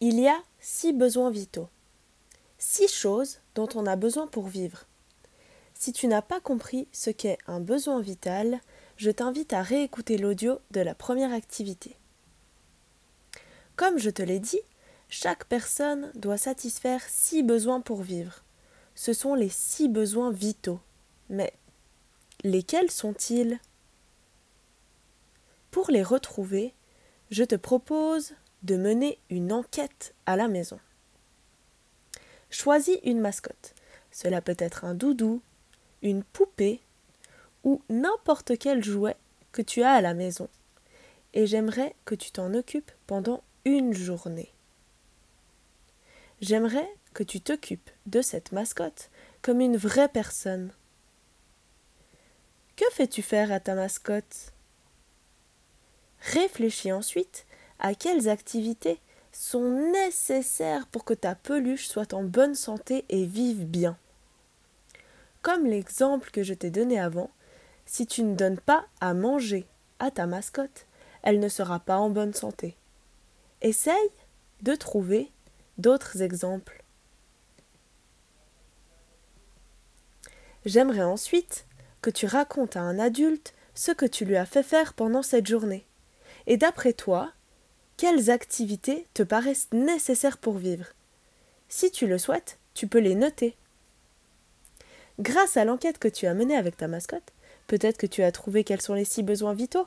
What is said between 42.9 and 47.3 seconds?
pendant une journée. J'aimerais que